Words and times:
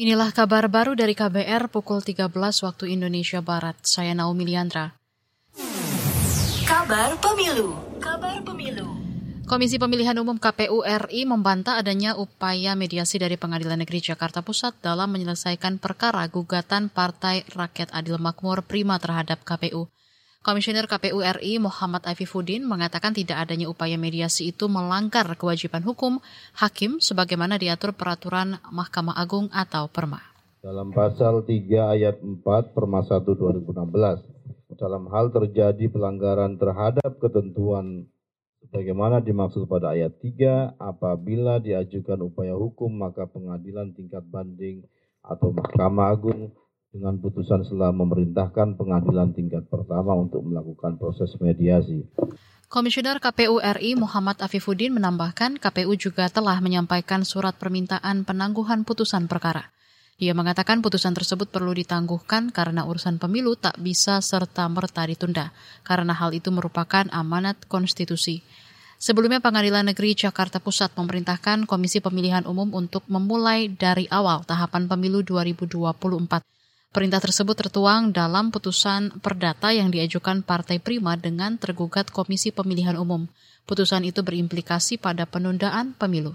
Inilah 0.00 0.32
kabar 0.32 0.64
baru 0.72 0.96
dari 0.96 1.12
KBR 1.12 1.68
pukul 1.68 2.00
13 2.00 2.32
waktu 2.40 2.96
Indonesia 2.96 3.44
Barat. 3.44 3.76
Saya 3.84 4.16
Naomi 4.16 4.48
Liandra. 4.48 4.96
Kabar 6.64 7.20
Pemilu. 7.20 7.76
Kabar 8.00 8.40
Pemilu. 8.40 8.96
Komisi 9.44 9.76
Pemilihan 9.76 10.16
Umum 10.16 10.40
KPU 10.40 10.80
RI 10.88 11.28
membantah 11.28 11.76
adanya 11.76 12.16
upaya 12.16 12.72
mediasi 12.72 13.20
dari 13.20 13.36
Pengadilan 13.36 13.76
Negeri 13.76 14.00
Jakarta 14.00 14.40
Pusat 14.40 14.80
dalam 14.80 15.12
menyelesaikan 15.12 15.76
perkara 15.76 16.24
gugatan 16.32 16.88
Partai 16.88 17.44
Rakyat 17.52 17.92
Adil 17.92 18.16
Makmur 18.16 18.64
Prima 18.64 18.96
terhadap 18.96 19.44
KPU. 19.44 19.92
Komisioner 20.40 20.88
KPU 20.88 21.20
RI 21.20 21.60
Muhammad 21.60 22.00
Afifuddin 22.08 22.64
mengatakan 22.64 23.12
tidak 23.12 23.44
adanya 23.44 23.68
upaya 23.68 24.00
mediasi 24.00 24.56
itu 24.56 24.72
melanggar 24.72 25.28
kewajiban 25.36 25.84
hukum 25.84 26.16
hakim 26.56 26.96
sebagaimana 26.96 27.60
diatur 27.60 27.92
peraturan 27.92 28.56
Mahkamah 28.72 29.20
Agung 29.20 29.52
atau 29.52 29.92
Perma. 29.92 30.16
Dalam 30.64 30.96
pasal 30.96 31.44
3 31.44 31.92
ayat 31.92 32.24
4 32.24 32.40
Perma 32.72 33.04
1 33.04 33.20
2016, 33.20 34.80
dalam 34.80 35.12
hal 35.12 35.28
terjadi 35.28 35.92
pelanggaran 35.92 36.56
terhadap 36.56 37.20
ketentuan 37.20 38.08
sebagaimana 38.64 39.20
dimaksud 39.20 39.68
pada 39.68 39.92
ayat 39.92 40.16
3, 40.24 40.80
apabila 40.80 41.60
diajukan 41.60 42.16
upaya 42.24 42.56
hukum 42.56 42.88
maka 42.88 43.28
pengadilan 43.28 43.92
tingkat 43.92 44.24
banding 44.24 44.88
atau 45.20 45.52
Mahkamah 45.52 46.16
Agung 46.16 46.56
dengan 46.90 47.22
putusan 47.22 47.62
setelah 47.62 47.94
memerintahkan 47.94 48.74
pengadilan 48.74 49.30
tingkat 49.30 49.62
pertama 49.70 50.10
untuk 50.18 50.42
melakukan 50.42 50.98
proses 50.98 51.30
mediasi. 51.38 52.02
Komisioner 52.70 53.18
KPU 53.18 53.58
RI 53.58 53.98
Muhammad 53.98 54.42
Afifuddin 54.42 54.94
menambahkan 54.94 55.58
KPU 55.58 55.94
juga 55.98 56.30
telah 56.30 56.58
menyampaikan 56.62 57.26
surat 57.26 57.54
permintaan 57.58 58.22
penangguhan 58.26 58.86
putusan 58.86 59.26
perkara. 59.26 59.74
Dia 60.20 60.36
mengatakan 60.36 60.84
putusan 60.84 61.16
tersebut 61.16 61.48
perlu 61.48 61.72
ditangguhkan 61.72 62.52
karena 62.52 62.84
urusan 62.84 63.16
pemilu 63.16 63.56
tak 63.56 63.80
bisa 63.80 64.20
serta-merta 64.20 65.06
ditunda, 65.08 65.50
karena 65.82 66.12
hal 66.12 66.36
itu 66.36 66.52
merupakan 66.52 67.08
amanat 67.10 67.66
konstitusi. 67.66 68.44
Sebelumnya 69.00 69.40
Pengadilan 69.40 69.88
Negeri 69.88 70.12
Jakarta 70.12 70.60
Pusat 70.60 70.92
memerintahkan 71.00 71.64
Komisi 71.64 72.04
Pemilihan 72.04 72.44
Umum 72.44 72.68
untuk 72.76 73.00
memulai 73.08 73.72
dari 73.72 74.04
awal 74.12 74.44
tahapan 74.44 74.92
pemilu 74.92 75.24
2024 75.24 76.59
Perintah 76.90 77.22
tersebut 77.22 77.54
tertuang 77.54 78.10
dalam 78.10 78.50
putusan 78.50 79.14
perdata 79.22 79.70
yang 79.70 79.94
diajukan 79.94 80.42
Partai 80.42 80.82
Prima 80.82 81.14
dengan 81.14 81.54
tergugat 81.54 82.10
Komisi 82.10 82.50
Pemilihan 82.50 82.98
Umum. 82.98 83.30
Putusan 83.62 84.02
itu 84.02 84.26
berimplikasi 84.26 84.98
pada 84.98 85.22
penundaan 85.22 85.94
pemilu. 85.94 86.34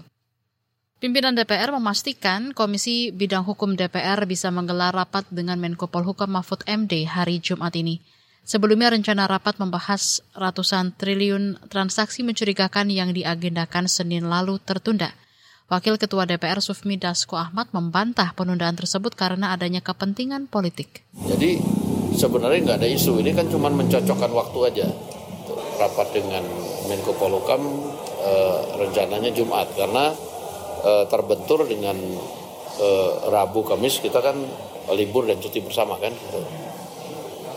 Pimpinan 0.96 1.36
DPR 1.36 1.76
memastikan 1.76 2.56
Komisi 2.56 3.12
Bidang 3.12 3.44
Hukum 3.44 3.76
DPR 3.76 4.24
bisa 4.24 4.48
menggelar 4.48 4.96
rapat 4.96 5.28
dengan 5.28 5.60
Menko 5.60 5.92
Polhukam 5.92 6.32
Mahfud 6.32 6.64
MD 6.64 7.04
hari 7.04 7.36
Jumat 7.36 7.76
ini. 7.76 8.00
Sebelumnya 8.40 8.88
rencana 8.88 9.28
rapat 9.28 9.60
membahas 9.60 10.24
ratusan 10.32 10.96
triliun 10.96 11.68
transaksi 11.68 12.24
mencurigakan 12.24 12.88
yang 12.88 13.12
diagendakan 13.12 13.92
Senin 13.92 14.32
lalu 14.32 14.56
tertunda. 14.64 15.12
Wakil 15.66 15.98
Ketua 15.98 16.30
DPR 16.30 16.62
Sufmi 16.62 16.94
Dasko 16.94 17.34
Ahmad 17.34 17.66
membantah 17.74 18.30
penundaan 18.38 18.78
tersebut 18.78 19.18
karena 19.18 19.50
adanya 19.50 19.82
kepentingan 19.82 20.46
politik. 20.46 21.02
Jadi 21.26 21.58
sebenarnya 22.14 22.70
nggak 22.70 22.78
ada 22.78 22.86
isu, 22.86 23.18
ini 23.18 23.34
kan 23.34 23.50
cuma 23.50 23.66
mencocokkan 23.74 24.30
waktu 24.30 24.58
aja. 24.70 24.86
Rapat 25.82 26.14
dengan 26.14 26.46
Menko 26.86 27.18
Polukam 27.18 27.82
e, 28.22 28.32
rencananya 28.78 29.34
Jumat 29.34 29.66
karena 29.74 30.14
e, 30.86 30.90
terbentur 31.10 31.66
dengan 31.66 31.98
e, 32.78 32.88
Rabu 33.26 33.66
Kamis 33.66 33.98
kita 33.98 34.22
kan 34.22 34.38
libur 34.94 35.26
dan 35.26 35.42
cuti 35.42 35.58
bersama 35.66 35.98
kan. 35.98 36.14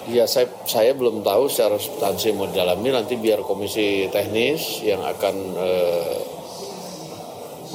Ya 0.09 0.25
saya, 0.25 0.49
saya 0.65 0.97
belum 0.97 1.21
tahu 1.21 1.45
secara 1.45 1.77
substansi 1.77 2.33
mau 2.33 2.49
dalami 2.49 2.89
nanti 2.89 3.21
biar 3.21 3.45
komisi 3.45 4.09
teknis 4.09 4.81
yang 4.81 5.05
akan 5.05 5.36
e, 5.53 5.69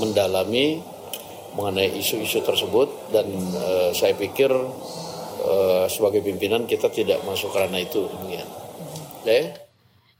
mendalami 0.00 0.82
mengenai 1.54 1.94
isu-isu 1.98 2.42
tersebut 2.42 3.14
dan 3.14 3.26
uh, 3.54 3.90
saya 3.94 4.18
pikir 4.18 4.50
uh, 4.50 5.86
sebagai 5.86 6.20
pimpinan 6.22 6.66
kita 6.66 6.90
tidak 6.90 7.22
masuk 7.22 7.54
karena 7.54 7.78
itu 7.78 8.10
demikian. 8.10 8.48
Okay. 9.22 9.54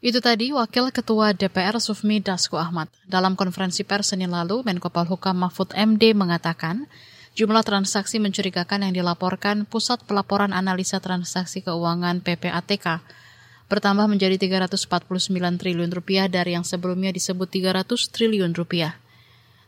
Itu 0.05 0.21
tadi 0.21 0.53
Wakil 0.53 0.93
Ketua 0.93 1.33
DPR 1.33 1.81
Sufmi 1.81 2.21
Dasko 2.21 2.61
Ahmad. 2.61 2.93
Dalam 3.09 3.41
konferensi 3.41 3.89
pers 3.89 4.13
Senin 4.13 4.31
lalu, 4.37 4.61
Menko 4.61 4.93
Polhukam 4.93 5.41
Mahfud 5.41 5.73
MD 5.73 6.13
mengatakan 6.13 6.85
jumlah 7.33 7.65
transaksi 7.65 8.21
mencurigakan 8.21 8.85
yang 8.85 8.93
dilaporkan 8.93 9.65
Pusat 9.65 10.05
Pelaporan 10.05 10.53
Analisa 10.53 11.01
Transaksi 11.01 11.65
Keuangan 11.65 12.21
PPATK 12.21 13.01
bertambah 13.65 14.07
menjadi 14.07 14.37
349 14.37 15.33
triliun 15.57 15.89
rupiah 15.89 16.29
dari 16.29 16.53
yang 16.53 16.69
sebelumnya 16.69 17.09
disebut 17.09 17.49
300 17.49 17.89
triliun 18.13 18.53
rupiah. 18.53 19.01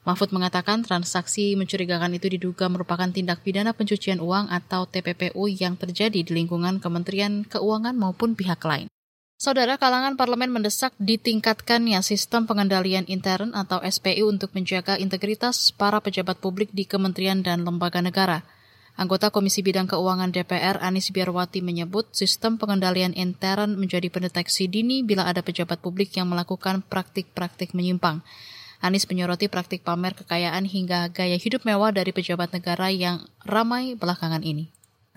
Mahfud 0.06 0.30
mengatakan 0.30 0.86
transaksi 0.86 1.58
mencurigakan 1.58 2.14
itu 2.14 2.30
diduga 2.30 2.70
merupakan 2.70 3.10
tindak 3.10 3.42
pidana 3.42 3.74
pencucian 3.74 4.22
uang 4.22 4.46
atau 4.54 4.86
TPPU 4.86 5.50
yang 5.50 5.74
terjadi 5.74 6.22
di 6.22 6.30
lingkungan 6.30 6.78
Kementerian 6.78 7.42
Keuangan 7.42 7.98
maupun 7.98 8.38
pihak 8.38 8.62
lain. 8.62 8.86
Saudara 9.34 9.74
kalangan 9.76 10.14
parlemen 10.14 10.54
mendesak 10.54 10.94
ditingkatkannya 11.02 12.00
sistem 12.06 12.46
pengendalian 12.46 13.02
intern 13.10 13.50
atau 13.52 13.82
SPU 13.82 14.30
untuk 14.30 14.54
menjaga 14.54 14.94
integritas 14.94 15.74
para 15.74 15.98
pejabat 15.98 16.38
publik 16.38 16.70
di 16.70 16.86
kementerian 16.86 17.42
dan 17.42 17.66
lembaga 17.66 17.98
negara. 17.98 18.46
Anggota 18.96 19.28
Komisi 19.28 19.60
Bidang 19.60 19.90
Keuangan 19.90 20.32
DPR 20.32 20.80
Anis 20.80 21.12
Biarwati 21.12 21.60
menyebut 21.60 22.08
sistem 22.16 22.56
pengendalian 22.56 23.12
intern 23.12 23.76
menjadi 23.76 24.08
pendeteksi 24.08 24.70
dini 24.72 25.04
bila 25.04 25.28
ada 25.28 25.44
pejabat 25.44 25.84
publik 25.84 26.16
yang 26.16 26.32
melakukan 26.32 26.80
praktik-praktik 26.80 27.76
menyimpang. 27.76 28.24
Anies 28.84 29.08
menyoroti 29.08 29.48
praktik 29.48 29.82
pamer 29.82 30.12
kekayaan 30.12 30.68
hingga 30.68 31.08
gaya 31.10 31.40
hidup 31.40 31.64
mewah 31.64 31.90
dari 31.90 32.12
pejabat 32.12 32.52
negara 32.52 32.92
yang 32.92 33.24
ramai 33.42 33.96
belakangan 33.96 34.44
ini 34.44 34.75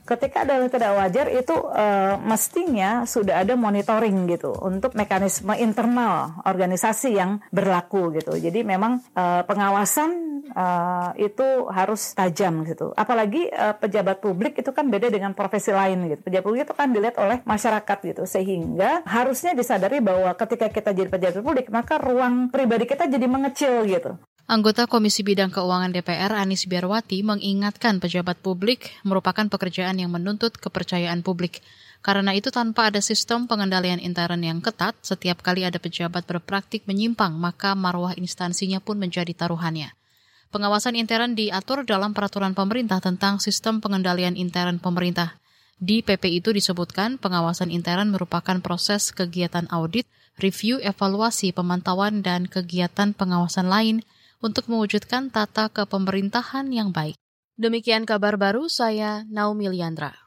ketika 0.10 0.42
ada 0.42 0.58
yang 0.58 0.74
tidak 0.74 0.92
wajar 0.98 1.30
itu 1.30 1.54
uh, 1.54 2.18
mestinya 2.26 3.06
sudah 3.06 3.46
ada 3.46 3.54
monitoring 3.54 4.26
gitu 4.26 4.58
untuk 4.58 4.98
mekanisme 4.98 5.54
internal 5.54 6.42
organisasi 6.50 7.14
yang 7.14 7.38
berlaku 7.54 8.18
gitu. 8.18 8.34
Jadi 8.42 8.66
memang 8.66 9.06
uh, 9.14 9.46
pengawasan 9.46 10.42
uh, 10.50 11.14
itu 11.14 11.70
harus 11.70 12.18
tajam 12.18 12.66
gitu. 12.66 12.90
Apalagi 12.98 13.54
uh, 13.54 13.78
pejabat 13.78 14.18
publik 14.18 14.58
itu 14.58 14.74
kan 14.74 14.90
beda 14.90 15.14
dengan 15.14 15.38
profesi 15.38 15.70
lain 15.70 16.10
gitu. 16.10 16.22
Pejabat 16.26 16.46
publik 16.46 16.62
itu 16.66 16.76
kan 16.76 16.90
dilihat 16.90 17.16
oleh 17.22 17.38
masyarakat 17.46 17.98
gitu. 18.02 18.24
Sehingga 18.26 19.06
harusnya 19.06 19.54
disadari 19.54 20.02
bahwa 20.02 20.34
ketika 20.34 20.74
kita 20.74 20.90
jadi 20.98 21.10
pejabat 21.12 21.44
publik 21.46 21.68
maka 21.70 22.02
ruang 22.02 22.50
pribadi 22.50 22.90
kita 22.90 23.06
jadi 23.06 23.30
mengecil 23.30 23.86
gitu. 23.86 24.18
Anggota 24.50 24.90
Komisi 24.90 25.22
Bidang 25.22 25.54
Keuangan 25.54 25.94
DPR 25.94 26.34
Anis 26.34 26.66
Biarwati 26.66 27.22
mengingatkan 27.22 28.02
pejabat 28.02 28.42
publik 28.42 28.90
merupakan 29.06 29.46
pekerjaan 29.46 30.02
yang 30.02 30.10
menuntut 30.10 30.58
kepercayaan 30.58 31.22
publik. 31.22 31.62
Karena 32.02 32.34
itu 32.34 32.50
tanpa 32.50 32.90
ada 32.90 32.98
sistem 32.98 33.46
pengendalian 33.46 34.02
intern 34.02 34.42
yang 34.42 34.58
ketat, 34.58 34.98
setiap 35.06 35.46
kali 35.46 35.70
ada 35.70 35.78
pejabat 35.78 36.26
berpraktik 36.26 36.90
menyimpang, 36.90 37.38
maka 37.38 37.78
marwah 37.78 38.18
instansinya 38.18 38.82
pun 38.82 38.98
menjadi 38.98 39.38
taruhannya. 39.38 39.94
Pengawasan 40.50 40.98
intern 40.98 41.38
diatur 41.38 41.86
dalam 41.86 42.18
peraturan 42.18 42.58
pemerintah 42.58 42.98
tentang 43.06 43.38
sistem 43.38 43.78
pengendalian 43.78 44.34
intern 44.34 44.82
pemerintah. 44.82 45.38
Di 45.78 46.02
PP 46.02 46.42
itu 46.42 46.50
disebutkan 46.58 47.22
pengawasan 47.22 47.70
intern 47.70 48.10
merupakan 48.10 48.58
proses 48.66 49.14
kegiatan 49.14 49.70
audit, 49.70 50.10
review, 50.42 50.82
evaluasi, 50.82 51.54
pemantauan, 51.54 52.26
dan 52.26 52.50
kegiatan 52.50 53.14
pengawasan 53.14 53.70
lain– 53.70 54.02
untuk 54.44 54.68
mewujudkan 54.68 55.32
tata 55.32 55.72
kepemerintahan 55.72 56.68
yang 56.76 56.92
baik. 56.92 57.16
Demikian 57.56 58.04
kabar 58.04 58.36
baru 58.36 58.68
saya 58.68 59.24
Naomi 59.32 59.72
Liandra. 59.72 60.20